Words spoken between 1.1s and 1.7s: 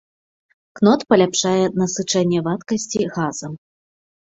паляпшае